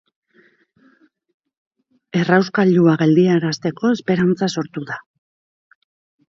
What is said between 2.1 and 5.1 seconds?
Errauskailua geldiarazteko esperantza sortu da.